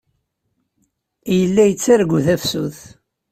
[1.37, 2.77] Yella yettargu tafsut.